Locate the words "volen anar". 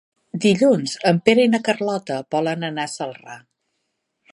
2.37-2.89